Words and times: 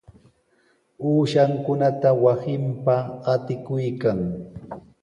Uushankunata 1.09 2.09
wasinpa 2.23 2.95
qatikuykan. 3.23 4.19